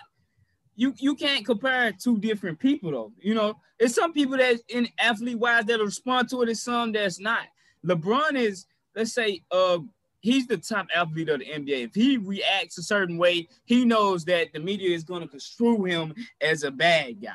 you 0.79 0.95
you 0.99 1.17
can't 1.17 1.45
compare 1.45 1.93
two 1.93 2.19
different 2.19 2.59
people 2.59 2.93
though. 2.93 3.13
You 3.21 3.35
know, 3.35 3.57
it's 3.79 3.97
some 3.97 4.13
people 4.13 4.37
that 4.39 4.61
in 4.69 4.89
athlete 4.99 5.39
wise 5.39 5.65
that'll 5.65 5.85
respond 5.85 6.31
to 6.31 6.43
it, 6.43 6.49
and 6.49 6.57
some 6.57 6.93
that's 6.93 7.19
not. 7.19 7.41
LeBron 7.85 8.35
is, 8.35 8.67
let's 8.95 9.13
say, 9.13 9.43
uh, 9.51 9.79
he's 10.21 10.47
the 10.47 10.57
top 10.57 10.87
athlete 10.95 11.29
of 11.29 11.41
the 11.41 11.47
NBA. 11.47 11.85
If 11.85 11.95
he 11.95 12.17
reacts 12.17 12.79
a 12.79 12.83
certain 12.83 13.19
way, 13.19 13.49
he 13.65 13.85
knows 13.85 14.25
that 14.27 14.53
the 14.53 14.61
media 14.61 14.95
is 14.95 15.05
going 15.05 15.23
to 15.23 15.29
construe 15.29 15.85
him 15.85 16.15
as 16.41 16.63
a 16.63 16.71
bad 16.71 17.23
guy. 17.23 17.33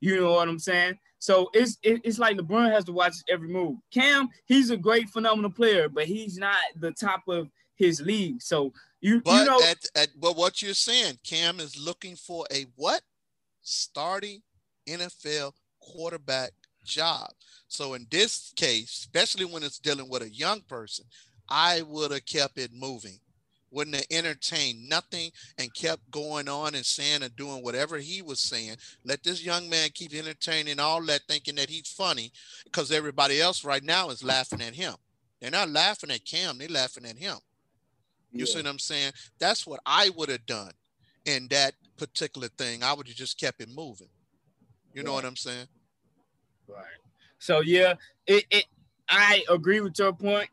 You 0.00 0.20
know 0.20 0.32
what 0.32 0.48
I'm 0.48 0.58
saying? 0.58 0.98
So 1.18 1.50
it's 1.52 1.78
it's 1.82 2.18
like 2.18 2.36
LeBron 2.36 2.70
has 2.70 2.84
to 2.84 2.92
watch 2.92 3.14
every 3.28 3.48
move. 3.48 3.78
Cam, 3.92 4.28
he's 4.46 4.70
a 4.70 4.76
great 4.76 5.08
phenomenal 5.08 5.50
player, 5.50 5.88
but 5.88 6.06
he's 6.06 6.38
not 6.38 6.56
the 6.76 6.92
top 6.92 7.22
of 7.26 7.48
his 7.74 8.00
league. 8.00 8.40
So 8.40 8.72
you, 9.00 9.20
but 9.20 9.40
you 9.40 9.44
know, 9.46 9.60
at, 9.68 9.78
at, 9.96 10.08
but 10.20 10.36
what 10.36 10.62
you're 10.62 10.74
saying, 10.74 11.18
Cam 11.24 11.58
is 11.58 11.76
looking 11.76 12.14
for 12.14 12.46
a 12.52 12.66
what? 12.76 13.02
Starting 13.62 14.42
NFL 14.88 15.52
quarterback 15.80 16.52
job. 16.84 17.30
So 17.68 17.94
in 17.94 18.06
this 18.10 18.52
case, 18.56 18.98
especially 19.00 19.44
when 19.44 19.62
it's 19.62 19.78
dealing 19.78 20.08
with 20.08 20.22
a 20.22 20.30
young 20.30 20.62
person, 20.62 21.04
I 21.48 21.82
would 21.82 22.10
have 22.10 22.26
kept 22.26 22.58
it 22.58 22.72
moving. 22.72 23.18
Wouldn't 23.70 23.96
have 23.96 24.06
entertained 24.10 24.88
nothing 24.88 25.30
and 25.58 25.74
kept 25.74 26.10
going 26.10 26.48
on 26.48 26.74
and 26.74 26.86
saying 26.86 27.22
and 27.22 27.36
doing 27.36 27.62
whatever 27.62 27.98
he 27.98 28.22
was 28.22 28.40
saying. 28.40 28.76
Let 29.04 29.22
this 29.22 29.44
young 29.44 29.68
man 29.68 29.90
keep 29.92 30.14
entertaining 30.14 30.80
all 30.80 31.02
that, 31.04 31.22
thinking 31.28 31.56
that 31.56 31.68
he's 31.68 31.88
funny, 31.88 32.32
because 32.64 32.90
everybody 32.90 33.40
else 33.40 33.64
right 33.64 33.84
now 33.84 34.08
is 34.08 34.24
laughing 34.24 34.62
at 34.62 34.74
him. 34.74 34.94
They're 35.40 35.50
not 35.50 35.68
laughing 35.68 36.10
at 36.10 36.24
Cam, 36.24 36.58
they're 36.58 36.68
laughing 36.68 37.04
at 37.04 37.18
him. 37.18 37.36
You 38.32 38.40
yeah. 38.40 38.44
see 38.46 38.58
what 38.58 38.66
I'm 38.66 38.78
saying? 38.78 39.12
That's 39.38 39.66
what 39.66 39.80
I 39.84 40.10
would 40.16 40.28
have 40.30 40.46
done 40.46 40.72
in 41.24 41.48
that 41.48 41.74
particular 41.96 42.48
thing. 42.48 42.82
I 42.82 42.92
would 42.94 43.06
have 43.06 43.16
just 43.16 43.38
kept 43.38 43.60
it 43.60 43.68
moving. 43.68 44.08
You 44.94 45.02
know 45.02 45.12
what 45.12 45.24
I'm 45.24 45.36
saying? 45.36 45.66
Right. 46.66 46.84
So 47.38 47.60
yeah, 47.60 47.94
it, 48.26 48.44
it 48.50 48.64
I 49.08 49.44
agree 49.48 49.80
with 49.80 49.98
your 49.98 50.12
point. 50.12 50.48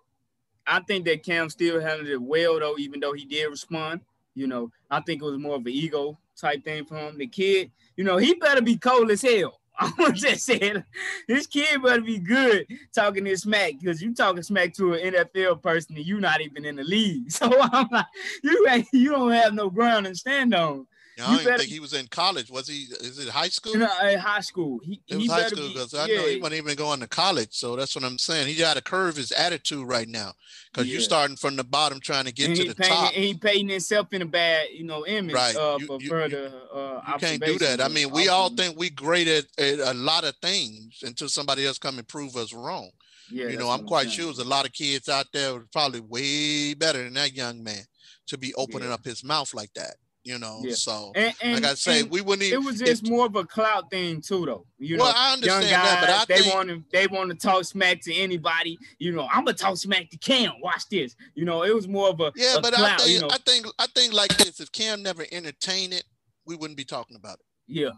I 0.67 0.79
think 0.81 1.05
that 1.05 1.23
Cam 1.23 1.49
still 1.49 1.79
handled 1.79 2.09
it 2.09 2.21
well 2.21 2.59
though, 2.59 2.77
even 2.77 2.99
though 2.99 3.13
he 3.13 3.25
did 3.25 3.45
respond. 3.45 4.01
You 4.33 4.47
know, 4.47 4.71
I 4.91 4.99
think 4.99 5.21
it 5.21 5.25
was 5.25 5.37
more 5.37 5.55
of 5.55 5.65
an 5.65 5.71
ego 5.71 6.17
type 6.35 6.63
thing 6.63 6.85
for 6.85 6.97
him. 6.97 7.17
The 7.17 7.27
kid, 7.27 7.71
you 7.95 8.03
know, 8.03 8.17
he 8.17 8.33
better 8.35 8.61
be 8.61 8.77
cold 8.77 9.11
as 9.11 9.21
hell. 9.21 9.59
I'm 9.79 10.13
just 10.13 10.45
saying, 10.45 10.83
this 11.27 11.47
kid 11.47 11.81
better 11.83 12.01
be 12.01 12.17
good 12.17 12.65
talking 12.93 13.25
this 13.25 13.41
smack 13.41 13.73
because 13.79 14.01
you 14.01 14.13
talking 14.13 14.43
smack 14.43 14.73
to 14.75 14.93
an 14.93 15.13
NFL 15.13 15.61
person 15.61 15.97
and 15.97 16.05
you 16.05 16.19
not 16.19 16.41
even 16.41 16.65
in 16.65 16.75
the 16.77 16.83
league. 16.83 17.31
So 17.31 17.49
I'm 17.61 17.87
like, 17.91 18.05
you 18.43 18.67
ain't, 18.69 18.87
you 18.93 19.11
don't 19.11 19.31
have 19.31 19.53
no 19.53 19.69
ground 19.69 20.05
to 20.05 20.15
stand 20.15 20.53
on. 20.53 20.87
Yeah, 21.17 21.27
I 21.27 21.43
don't 21.43 21.57
think 21.57 21.69
he 21.69 21.79
was 21.79 21.93
in 21.93 22.07
college. 22.07 22.51
Was 22.51 22.67
he? 22.67 22.87
Is 22.99 23.19
it 23.19 23.29
high 23.29 23.47
school? 23.47 23.75
No, 23.75 23.85
uh, 23.85 24.17
high 24.17 24.41
school. 24.41 24.81
He, 24.83 25.01
it 25.07 25.15
was 25.15 25.29
high 25.29 25.47
school 25.47 25.69
because 25.69 25.93
I 25.93 26.07
yeah. 26.07 26.17
know 26.17 26.27
he 26.27 26.41
wasn't 26.41 26.61
even 26.61 26.75
going 26.75 26.99
to 26.99 27.07
college. 27.07 27.49
So 27.51 27.77
that's 27.77 27.95
what 27.95 28.03
I'm 28.03 28.17
saying. 28.17 28.47
He 28.47 28.55
got 28.55 28.75
to 28.75 28.83
curve 28.83 29.15
his 29.15 29.31
attitude 29.31 29.87
right 29.87 30.09
now 30.09 30.33
because 30.71 30.87
yeah. 30.87 30.93
you're 30.93 31.01
starting 31.01 31.37
from 31.37 31.55
the 31.55 31.63
bottom 31.63 32.01
trying 32.01 32.25
to 32.25 32.33
get 32.33 32.47
and 32.47 32.55
to 32.57 32.63
the 32.65 32.75
painting, 32.75 32.97
top. 32.97 33.13
And 33.15 33.23
he 33.23 33.33
painting 33.33 33.69
himself 33.69 34.11
in 34.11 34.23
a 34.23 34.25
bad, 34.25 34.67
you 34.73 34.83
know, 34.83 35.05
image. 35.05 35.35
Right. 35.35 35.55
Uh, 35.55 35.77
you, 35.79 35.97
you, 36.01 36.09
further, 36.09 36.51
uh, 36.73 37.01
you 37.07 37.13
can't 37.19 37.45
do 37.45 37.59
that. 37.59 37.79
I 37.79 37.87
mean, 37.87 38.11
we 38.11 38.27
all 38.27 38.49
think 38.49 38.77
we 38.77 38.89
great 38.89 39.29
at, 39.29 39.45
at, 39.57 39.79
a 39.79 39.93
lot 39.93 40.25
of 40.25 40.35
things 40.41 41.01
until 41.03 41.29
somebody 41.29 41.65
else 41.65 41.79
come 41.79 41.97
and 41.97 42.07
prove 42.07 42.35
us 42.35 42.51
wrong. 42.51 42.89
Yeah, 43.31 43.47
you 43.47 43.57
know, 43.57 43.69
I'm 43.69 43.87
quite 43.87 44.11
sure 44.11 44.25
there's 44.25 44.39
a 44.39 44.43
lot 44.43 44.67
of 44.67 44.73
kids 44.73 45.09
out 45.09 45.25
there 45.33 45.59
probably 45.71 46.01
way 46.01 46.75
better 46.75 47.03
than 47.03 47.13
that 47.13 47.33
young 47.33 47.63
man 47.63 47.83
to 48.27 48.37
be 48.37 48.53
opening 48.55 48.89
yeah. 48.89 48.93
up 48.93 49.05
his 49.05 49.23
mouth 49.23 49.51
like 49.53 49.73
that 49.73 49.95
you 50.25 50.39
know. 50.39 50.59
Yeah. 50.63 50.73
So 50.73 51.11
and, 51.15 51.33
and, 51.41 51.61
like 51.61 51.71
I 51.71 51.75
say, 51.75 52.03
we 52.03 52.19
wouldn't 52.19 52.47
even. 52.47 52.61
It 52.61 52.65
was 52.65 52.79
just 52.79 53.07
more 53.07 53.27
of 53.27 53.35
a 53.35 53.45
clout 53.45 53.89
thing 53.91 54.19
too, 54.19 54.45
though. 54.45 54.65
You 54.79 54.97
well, 54.97 55.05
know, 55.05 55.13
I 55.15 55.33
understand 55.33 55.63
young 55.63 55.71
guys, 55.71 55.93
that, 55.93 56.01
but 56.01 56.09
I 56.09 56.25
they 56.35 56.43
think, 56.43 56.55
want 56.55 56.69
to 56.69 56.83
they 56.91 57.07
want 57.07 57.29
to 57.29 57.35
talk 57.37 57.63
smack 57.63 58.01
to 58.01 58.13
anybody. 58.13 58.77
You 58.97 59.13
know, 59.13 59.27
I'm 59.31 59.45
gonna 59.45 59.53
talk 59.53 59.77
smack 59.77 60.09
to 60.09 60.17
Cam. 60.17 60.53
Watch 60.61 60.89
this. 60.89 61.15
You 61.35 61.45
know, 61.45 61.63
it 61.63 61.73
was 61.73 61.87
more 61.87 62.09
of 62.09 62.19
a 62.19 62.33
yeah. 62.35 62.57
A 62.57 62.61
but 62.61 62.73
clout, 62.73 63.01
I 63.01 63.03
think 63.03 63.09
you 63.11 63.21
know. 63.21 63.29
I 63.31 63.37
think 63.37 63.67
I 63.79 63.87
think 63.87 64.13
like 64.13 64.35
this. 64.37 64.59
If 64.59 64.71
Cam 64.71 65.03
never 65.03 65.25
entertained 65.31 65.93
it, 65.93 66.03
we 66.45 66.55
wouldn't 66.55 66.77
be 66.77 66.85
talking 66.85 67.15
about 67.15 67.35
it. 67.35 67.45
Yeah. 67.67 67.91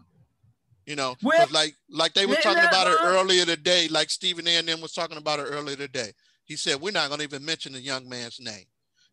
You 0.84 0.96
know, 0.96 1.16
well, 1.22 1.46
like 1.50 1.74
like 1.90 2.14
they 2.14 2.24
were 2.24 2.36
talking 2.36 2.64
about 2.64 2.86
it 2.86 2.96
earlier 3.02 3.44
today. 3.44 3.88
Like 3.88 4.08
Stephen 4.08 4.48
A. 4.48 4.56
and 4.56 4.68
them 4.68 4.80
was 4.80 4.92
talking 4.92 5.18
about 5.18 5.38
it 5.38 5.46
earlier 5.50 5.76
today. 5.76 6.12
He 6.44 6.56
said 6.56 6.80
we're 6.80 6.92
not 6.92 7.08
going 7.08 7.18
to 7.18 7.24
even 7.24 7.44
mention 7.44 7.74
the 7.74 7.80
young 7.80 8.08
man's 8.08 8.40
name. 8.40 8.64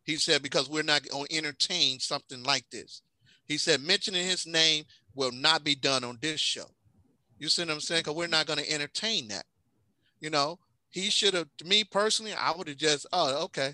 He 0.06 0.16
said 0.18 0.42
because 0.42 0.70
we're 0.70 0.84
not 0.84 1.08
going 1.10 1.26
to 1.26 1.36
entertain 1.36 2.00
something 2.00 2.44
like 2.44 2.64
this. 2.72 3.02
He 3.48 3.58
said 3.58 3.82
mentioning 3.82 4.26
his 4.26 4.46
name 4.46 4.86
will 5.14 5.32
not 5.32 5.64
be 5.64 5.76
done 5.76 6.04
on 6.04 6.18
this 6.22 6.40
show. 6.40 6.66
You 7.38 7.50
see 7.50 7.64
what 7.64 7.72
I'm 7.72 7.80
saying? 7.80 8.02
Because 8.02 8.16
we're 8.16 8.28
not 8.28 8.48
going 8.48 8.60
to 8.60 8.72
entertain 8.72 9.28
that. 9.30 9.46
You 10.20 10.30
know, 10.30 10.60
he 10.90 11.10
should 11.10 11.34
have. 11.34 11.48
To 11.58 11.66
me 11.66 11.84
personally, 11.84 12.34
I 12.34 12.54
would 12.56 12.68
have 12.68 12.78
just, 12.78 13.06
oh, 13.12 13.44
okay, 13.46 13.74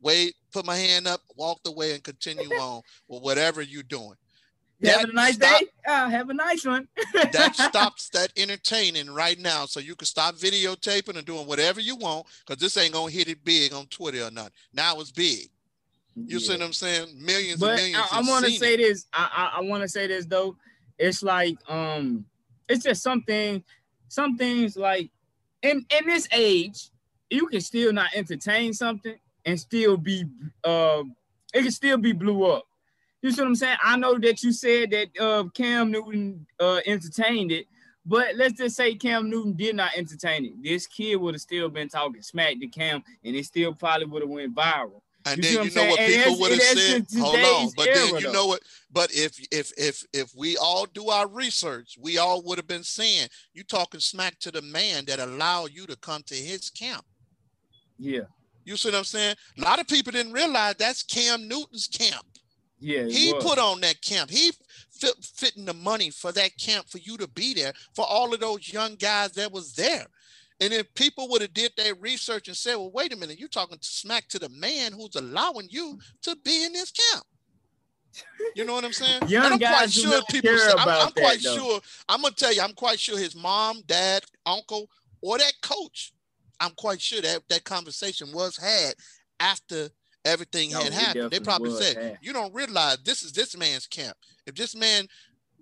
wait, 0.00 0.34
put 0.52 0.64
my 0.64 0.76
hand 0.76 1.06
up, 1.06 1.20
walked 1.36 1.66
away, 1.66 1.94
and 1.94 2.02
continue 2.02 2.48
on 2.60 2.82
with 3.08 3.22
whatever 3.22 3.62
you're 3.62 3.82
doing. 3.82 4.14
Have 4.84 5.10
a 5.10 5.12
nice 5.12 5.34
stop, 5.34 5.60
day. 5.60 5.66
Uh, 5.86 6.08
have 6.08 6.30
a 6.30 6.34
nice 6.34 6.64
one. 6.64 6.88
that 7.32 7.54
stops 7.68 8.08
that 8.10 8.32
entertaining 8.36 9.10
right 9.10 9.38
now. 9.38 9.66
So 9.66 9.78
you 9.78 9.94
can 9.94 10.06
stop 10.06 10.36
videotaping 10.36 11.16
and 11.16 11.26
doing 11.26 11.46
whatever 11.46 11.80
you 11.80 11.96
want 11.96 12.26
because 12.46 12.60
this 12.60 12.76
ain't 12.78 12.94
gonna 12.94 13.10
hit 13.10 13.28
it 13.28 13.44
big 13.44 13.74
on 13.74 13.86
Twitter 13.86 14.24
or 14.24 14.30
not. 14.30 14.52
Now 14.72 14.98
it's 15.00 15.10
big. 15.10 15.50
You 16.16 16.24
yeah. 16.26 16.38
see 16.38 16.52
what 16.52 16.62
I'm 16.62 16.72
saying? 16.72 17.08
Millions 17.16 17.60
but 17.60 17.78
and 17.78 17.92
millions. 17.92 18.08
I, 18.10 18.18
I 18.18 18.22
want 18.22 18.44
to 18.44 18.50
say 18.52 18.74
it. 18.74 18.78
this. 18.78 19.06
I, 19.12 19.50
I, 19.54 19.58
I 19.58 19.60
want 19.62 19.82
to 19.82 19.88
say 19.88 20.06
this 20.06 20.26
though. 20.26 20.56
It's 20.98 21.22
like 21.22 21.56
um, 21.68 22.24
it's 22.68 22.84
just 22.84 23.02
something. 23.02 23.62
Some 24.08 24.36
things 24.36 24.76
like 24.76 25.10
in 25.62 25.86
in 25.98 26.06
this 26.06 26.28
age, 26.32 26.90
you 27.30 27.46
can 27.46 27.60
still 27.60 27.92
not 27.92 28.14
entertain 28.14 28.72
something 28.72 29.16
and 29.44 29.58
still 29.58 29.96
be 29.96 30.24
uh, 30.64 31.02
it 31.54 31.62
can 31.62 31.70
still 31.70 31.96
be 31.96 32.12
blew 32.12 32.44
up. 32.44 32.64
You 33.22 33.30
see 33.30 33.42
what 33.42 33.48
I'm 33.48 33.54
saying? 33.54 33.76
I 33.82 33.96
know 33.96 34.18
that 34.18 34.42
you 34.42 34.52
said 34.52 34.90
that 34.90 35.08
uh, 35.20 35.44
Cam 35.54 35.90
Newton 35.90 36.46
uh, 36.58 36.80
entertained 36.86 37.52
it, 37.52 37.66
but 38.06 38.34
let's 38.36 38.54
just 38.54 38.76
say 38.76 38.94
Cam 38.94 39.28
Newton 39.28 39.52
did 39.54 39.76
not 39.76 39.96
entertain 39.96 40.46
it. 40.46 40.62
This 40.62 40.86
kid 40.86 41.16
would 41.16 41.34
have 41.34 41.42
still 41.42 41.68
been 41.68 41.88
talking 41.88 42.22
smack 42.22 42.58
to 42.60 42.66
Cam, 42.66 43.02
and 43.22 43.36
it 43.36 43.44
still 43.44 43.74
probably 43.74 44.06
would 44.06 44.22
have 44.22 44.30
went 44.30 44.54
viral. 44.54 45.02
And 45.26 45.36
you 45.44 45.56
then 45.56 45.64
you 45.64 45.74
know 45.74 45.86
what 45.86 45.98
people 46.00 46.40
would 46.40 46.52
have 46.52 46.60
said. 46.60 47.06
Hold 47.18 47.36
on, 47.36 47.70
but 47.76 47.88
then 47.92 48.08
you 48.16 48.20
though. 48.20 48.32
know 48.32 48.46
what? 48.46 48.62
But 48.90 49.12
if 49.12 49.38
if 49.52 49.72
if 49.76 50.02
if 50.12 50.32
we 50.34 50.56
all 50.56 50.86
do 50.86 51.08
our 51.10 51.28
research, 51.28 51.96
we 52.00 52.18
all 52.18 52.42
would 52.42 52.58
have 52.58 52.66
been 52.66 52.82
saying 52.82 53.28
you 53.52 53.62
talking 53.62 54.00
smack 54.00 54.38
to 54.40 54.50
the 54.50 54.62
man 54.62 55.04
that 55.06 55.20
allowed 55.20 55.72
you 55.72 55.86
to 55.86 55.96
come 55.96 56.22
to 56.24 56.34
his 56.34 56.70
camp. 56.70 57.04
Yeah. 57.98 58.22
You 58.64 58.76
see 58.76 58.88
what 58.88 58.98
I'm 58.98 59.04
saying? 59.04 59.36
A 59.58 59.62
lot 59.62 59.80
of 59.80 59.88
people 59.88 60.12
didn't 60.12 60.32
realize 60.32 60.76
that's 60.78 61.02
Cam 61.02 61.48
Newton's 61.48 61.86
camp. 61.86 62.24
Yeah, 62.78 63.04
he 63.04 63.34
was. 63.34 63.44
put 63.44 63.58
on 63.58 63.80
that 63.82 64.00
camp. 64.00 64.30
He 64.30 64.52
fit, 64.90 65.14
fitting 65.22 65.66
the 65.66 65.74
money 65.74 66.10
for 66.10 66.32
that 66.32 66.56
camp 66.56 66.88
for 66.88 66.98
you 66.98 67.18
to 67.18 67.28
be 67.28 67.52
there 67.52 67.74
for 67.94 68.06
all 68.06 68.32
of 68.32 68.40
those 68.40 68.72
young 68.72 68.94
guys 68.94 69.32
that 69.32 69.52
was 69.52 69.74
there. 69.74 70.06
And 70.60 70.74
if 70.74 70.92
people 70.94 71.28
would 71.30 71.40
have 71.40 71.54
did 71.54 71.72
their 71.76 71.94
research 71.94 72.48
and 72.48 72.56
said, 72.56 72.76
"Well, 72.76 72.90
wait 72.90 73.12
a 73.12 73.16
minute, 73.16 73.38
you're 73.38 73.48
talking 73.48 73.78
smack 73.80 74.28
to 74.28 74.38
the 74.38 74.50
man 74.50 74.92
who's 74.92 75.16
allowing 75.16 75.68
you 75.70 75.98
to 76.22 76.36
be 76.44 76.64
in 76.64 76.72
this 76.72 76.92
camp." 76.92 77.24
You 78.56 78.64
know 78.64 78.74
what 78.74 78.84
I'm 78.84 78.92
saying? 78.92 79.22
Young 79.28 79.52
I'm 79.52 79.58
quite 79.58 79.90
sure 79.90 80.20
people. 80.30 80.56
Say, 80.56 80.72
I'm, 80.72 80.78
I'm 80.78 80.84
that, 80.86 81.14
quite 81.14 81.42
though. 81.42 81.56
sure. 81.56 81.80
I'm 82.08 82.22
gonna 82.22 82.34
tell 82.34 82.52
you, 82.52 82.60
I'm 82.60 82.74
quite 82.74 82.98
sure 82.98 83.16
his 83.18 83.34
mom, 83.36 83.82
dad, 83.86 84.24
uncle, 84.44 84.88
or 85.22 85.38
that 85.38 85.52
coach. 85.62 86.12
I'm 86.58 86.72
quite 86.72 87.00
sure 87.00 87.22
that 87.22 87.42
that 87.48 87.64
conversation 87.64 88.32
was 88.32 88.56
had 88.56 88.94
after 89.38 89.88
everything 90.24 90.72
no, 90.72 90.80
had 90.80 90.92
happened. 90.92 91.30
They 91.30 91.40
probably 91.40 91.72
said, 91.72 91.96
have. 91.96 92.16
"You 92.20 92.32
don't 92.32 92.52
realize 92.52 92.98
this 93.04 93.22
is 93.22 93.32
this 93.32 93.56
man's 93.56 93.86
camp. 93.86 94.16
If 94.46 94.56
this 94.56 94.74
man 94.74 95.06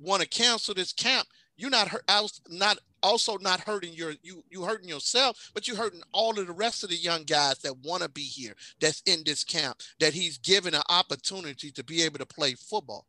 want 0.01 0.23
to 0.23 0.29
cancel 0.29 0.75
this 0.75 0.93
camp, 0.93 1.29
you're 1.59 1.71
not 1.71 1.89
hurt, 1.89 2.05
not 2.49 2.79
also 3.03 3.37
not 3.37 3.61
hurting 3.61 3.93
your 3.93 4.15
you 4.23 4.43
you 4.49 4.63
hurting 4.63 4.89
yourself, 4.89 5.51
but 5.53 5.69
you 5.69 5.75
hurting 5.75 6.03
all 6.13 6.39
of 6.39 6.47
the 6.47 6.53
rest 6.53 6.85
of 6.85 6.91
the 6.91 6.97
young 6.97 7.25
guys 7.25 7.59
that 7.59 7.77
want 7.85 8.03
to 8.03 8.09
be 8.09 8.23
here, 8.23 8.55
that's 8.81 9.03
in 9.03 9.23
this 9.27 9.45
camp, 9.45 9.79
that 10.01 10.15
he's 10.15 10.39
given 10.39 10.75
an 10.75 10.83
opportunity 10.89 11.71
to 11.73 11.85
be 11.85 12.03
able 12.03 12.19
to 12.19 12.27
play 12.27 12.55
football. 12.55 13.07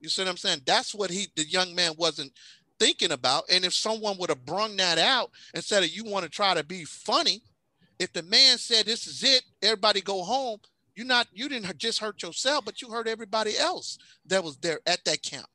You 0.00 0.08
see 0.08 0.22
what 0.22 0.30
I'm 0.30 0.36
saying? 0.38 0.62
That's 0.66 0.94
what 0.94 1.10
he 1.10 1.28
the 1.36 1.44
young 1.44 1.74
man 1.74 1.92
wasn't 1.98 2.32
thinking 2.78 3.12
about. 3.12 3.44
And 3.50 3.64
if 3.64 3.74
someone 3.74 4.16
would 4.18 4.30
have 4.30 4.46
brung 4.46 4.76
that 4.78 4.98
out 4.98 5.30
instead 5.54 5.82
of 5.82 5.90
you 5.90 6.04
want 6.04 6.24
to 6.24 6.30
try 6.30 6.54
to 6.54 6.64
be 6.64 6.84
funny, 6.84 7.42
if 7.98 8.12
the 8.12 8.22
man 8.22 8.58
said 8.58 8.86
this 8.86 9.06
is 9.06 9.22
it, 9.22 9.42
everybody 9.62 10.00
go 10.00 10.22
home, 10.22 10.58
you're 10.94 11.06
not 11.06 11.26
you 11.32 11.48
didn't 11.48 11.76
just 11.76 12.00
hurt 12.00 12.22
yourself, 12.22 12.64
but 12.64 12.80
you 12.80 12.90
hurt 12.90 13.06
everybody 13.06 13.58
else 13.58 13.98
that 14.26 14.42
was 14.42 14.56
there 14.58 14.80
at 14.86 15.04
that 15.04 15.22
camp. 15.22 15.46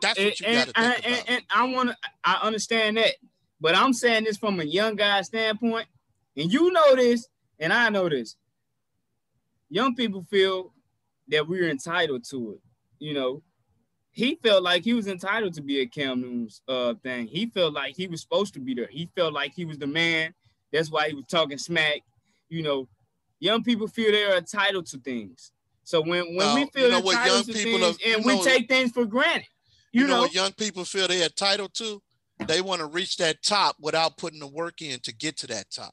That's 0.00 0.18
what 0.18 0.40
you 0.40 0.46
got 0.46 0.66
to 0.68 0.72
think 0.72 0.78
and, 0.78 0.94
about. 0.98 1.06
And, 1.06 1.24
and 1.28 1.42
I 1.50 1.64
want 1.64 1.90
to, 1.90 1.96
I 2.24 2.38
understand 2.42 2.96
that, 2.96 3.14
but 3.60 3.74
I'm 3.74 3.92
saying 3.92 4.24
this 4.24 4.36
from 4.36 4.60
a 4.60 4.64
young 4.64 4.96
guy 4.96 5.22
standpoint, 5.22 5.86
and 6.36 6.52
you 6.52 6.72
know 6.72 6.96
this, 6.96 7.28
and 7.58 7.72
I 7.72 7.88
know 7.90 8.08
this. 8.08 8.36
Young 9.68 9.94
people 9.94 10.24
feel 10.30 10.72
that 11.28 11.46
we're 11.46 11.68
entitled 11.68 12.24
to 12.30 12.52
it. 12.52 12.60
You 12.98 13.14
know, 13.14 13.42
he 14.10 14.34
felt 14.42 14.62
like 14.62 14.84
he 14.84 14.92
was 14.92 15.06
entitled 15.06 15.54
to 15.54 15.62
be 15.62 15.80
a 15.80 15.86
Cam 15.86 16.20
Newton's 16.20 16.62
uh, 16.68 16.94
thing. 17.02 17.26
He 17.26 17.46
felt 17.46 17.72
like 17.72 17.96
he 17.96 18.08
was 18.08 18.20
supposed 18.20 18.54
to 18.54 18.60
be 18.60 18.74
there. 18.74 18.88
He 18.90 19.08
felt 19.14 19.32
like 19.32 19.52
he 19.54 19.64
was 19.64 19.78
the 19.78 19.86
man. 19.86 20.34
That's 20.72 20.90
why 20.90 21.08
he 21.08 21.14
was 21.14 21.24
talking 21.26 21.58
smack. 21.58 22.00
You 22.48 22.62
know, 22.62 22.88
young 23.38 23.62
people 23.62 23.86
feel 23.86 24.12
they're 24.12 24.36
entitled 24.36 24.86
to 24.86 24.98
things. 24.98 25.52
So 25.84 26.00
when 26.00 26.36
when 26.36 26.54
we 26.54 26.66
feel 26.66 26.84
you 26.84 26.90
know 26.90 27.10
entitled 27.10 27.46
to 27.46 27.52
things 27.52 27.82
are, 27.82 27.94
and 28.06 28.24
we 28.24 28.40
take 28.42 28.68
things 28.68 28.92
for 28.92 29.06
granted, 29.06 29.48
you, 29.92 30.02
you 30.02 30.06
know, 30.06 30.16
know 30.16 30.20
what 30.22 30.34
young 30.34 30.52
people 30.52 30.84
feel 30.84 31.08
they're 31.08 31.24
entitled 31.24 31.74
to? 31.74 32.02
They 32.46 32.60
want 32.60 32.80
to 32.80 32.86
reach 32.86 33.16
that 33.18 33.42
top 33.42 33.76
without 33.80 34.16
putting 34.16 34.40
the 34.40 34.46
work 34.46 34.80
in 34.82 35.00
to 35.00 35.14
get 35.14 35.36
to 35.38 35.46
that 35.48 35.70
top. 35.70 35.92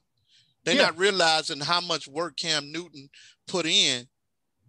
They're 0.64 0.76
yeah. 0.76 0.82
not 0.82 0.98
realizing 0.98 1.60
how 1.60 1.80
much 1.80 2.08
work 2.08 2.36
Cam 2.36 2.72
Newton 2.72 3.08
put 3.46 3.66
in 3.66 4.06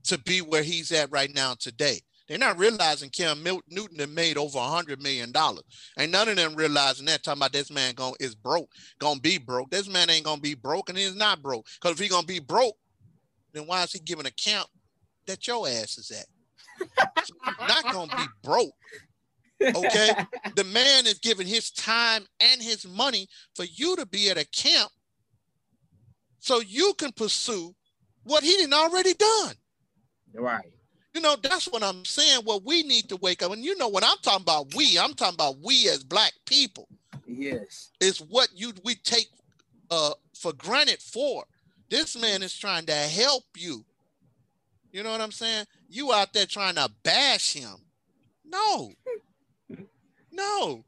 to 0.05 0.17
be 0.19 0.41
where 0.41 0.63
he's 0.63 0.91
at 0.91 1.11
right 1.11 1.33
now 1.33 1.55
today. 1.59 1.99
They're 2.27 2.37
not 2.37 2.59
realizing 2.59 3.09
Cam 3.09 3.43
Newton 3.43 3.99
have 3.99 4.09
made 4.09 4.37
over 4.37 4.59
a 4.59 4.67
hundred 4.67 5.01
million 5.01 5.31
dollars. 5.31 5.63
Ain't 5.97 6.11
none 6.11 6.29
of 6.29 6.35
them 6.35 6.55
realizing 6.55 7.07
that. 7.07 7.23
Talking 7.23 7.39
about 7.39 7.53
this 7.53 7.71
man 7.71 7.95
going 7.95 8.13
is 8.19 8.35
broke, 8.35 8.69
gonna 8.99 9.19
be 9.19 9.39
broke. 9.39 9.71
This 9.71 9.89
man 9.89 10.11
ain't 10.11 10.25
gonna 10.25 10.39
be 10.39 10.53
broke, 10.53 10.89
and 10.89 10.97
he's 10.97 11.15
not 11.15 11.41
broke. 11.41 11.65
Because 11.81 11.97
if 11.97 12.03
he 12.03 12.07
gonna 12.07 12.27
be 12.27 12.39
broke, 12.39 12.77
then 13.51 13.65
why 13.65 13.81
is 13.81 13.93
he 13.93 13.99
giving 13.99 14.27
account 14.27 14.67
that 15.25 15.47
your 15.47 15.67
ass 15.67 15.97
is 15.97 16.11
at? 16.11 16.27
so 17.25 17.33
not 17.67 17.91
gonna 17.91 18.15
be 18.15 18.23
broke. 18.43 18.75
Okay, 19.61 20.09
the 20.55 20.63
man 20.63 21.05
is 21.05 21.19
giving 21.19 21.47
his 21.47 21.71
time 21.71 22.25
and 22.39 22.61
his 22.61 22.87
money 22.87 23.27
for 23.55 23.65
you 23.65 23.95
to 23.97 24.05
be 24.05 24.29
at 24.29 24.37
a 24.37 24.47
camp, 24.47 24.89
so 26.39 26.59
you 26.59 26.93
can 26.97 27.11
pursue 27.11 27.75
what 28.23 28.43
he 28.43 28.51
didn't 28.51 28.73
already 28.73 29.13
done. 29.13 29.55
Right. 30.33 30.71
You 31.13 31.21
know, 31.21 31.35
that's 31.41 31.67
what 31.67 31.83
I'm 31.83 32.05
saying. 32.05 32.41
Well, 32.45 32.61
we 32.63 32.83
need 32.83 33.09
to 33.09 33.17
wake 33.17 33.41
up. 33.41 33.51
And 33.51 33.63
you 33.63 33.75
know 33.77 33.87
what 33.87 34.03
I'm 34.03 34.17
talking 34.21 34.43
about, 34.43 34.73
we, 34.75 34.97
I'm 34.99 35.13
talking 35.13 35.33
about 35.33 35.55
we 35.63 35.89
as 35.89 36.03
black 36.03 36.33
people. 36.45 36.87
Yes. 37.25 37.89
Is 37.99 38.19
what 38.19 38.49
you 38.55 38.73
we 38.83 38.95
take 38.95 39.27
uh 39.91 40.11
for 40.33 40.53
granted 40.53 40.99
for. 40.99 41.43
This 41.89 42.19
man 42.19 42.43
is 42.43 42.55
trying 42.55 42.85
to 42.85 42.93
help 42.93 43.43
you. 43.57 43.83
You 44.91 45.03
know 45.03 45.11
what 45.11 45.21
I'm 45.21 45.31
saying? 45.31 45.65
You 45.89 46.13
out 46.13 46.33
there 46.33 46.45
trying 46.45 46.75
to 46.75 46.89
bash 47.03 47.53
him. 47.53 47.75
No. 48.45 48.91
No. 50.39 50.83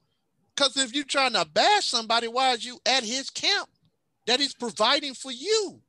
Because 0.56 0.78
if 0.78 0.94
you're 0.94 1.04
trying 1.04 1.34
to 1.34 1.46
bash 1.46 1.86
somebody, 1.86 2.28
why 2.28 2.54
is 2.54 2.66
you 2.66 2.80
at 2.86 3.04
his 3.04 3.30
camp 3.30 3.70
that 4.28 4.40
he's 4.40 4.54
providing 4.54 5.14
for 5.14 5.32
you? 5.32 5.82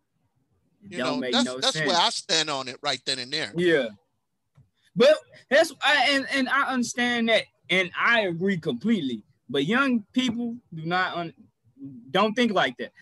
You 0.88 0.98
Don't 0.98 1.20
know, 1.20 1.30
that's, 1.30 1.44
no 1.44 1.58
that's 1.60 1.74
sense. 1.74 1.88
where 1.88 1.96
I 1.98 2.10
stand 2.10 2.50
on 2.50 2.68
it 2.68 2.76
right 2.82 3.00
then 3.06 3.18
and 3.18 3.32
there. 3.32 3.52
Yeah. 3.56 3.88
But 4.94 5.16
that's 5.50 5.72
I, 5.82 6.08
and 6.10 6.26
and 6.34 6.48
I 6.48 6.72
understand 6.72 7.28
that, 7.28 7.44
and 7.70 7.90
I 7.98 8.22
agree 8.22 8.58
completely. 8.58 9.22
But 9.48 9.64
young 9.64 10.04
people 10.12 10.56
do 10.74 10.84
not 10.84 11.16
un, 11.16 11.32
don't 12.10 12.34
think 12.34 12.52
like 12.52 12.76
that. 12.78 12.92